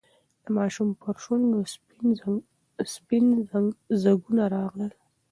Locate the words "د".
0.43-0.45